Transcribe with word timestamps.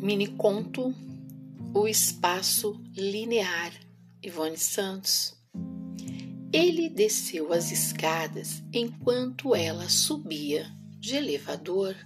Mini 0.00 0.28
conto 0.28 0.94
O 1.74 1.88
Espaço 1.88 2.80
Linear, 2.96 3.72
Ivone 4.22 4.56
Santos. 4.56 5.36
Ele 6.52 6.88
desceu 6.88 7.52
as 7.52 7.72
escadas 7.72 8.62
enquanto 8.72 9.56
ela 9.56 9.88
subia 9.88 10.70
de 11.00 11.16
elevador 11.16 11.96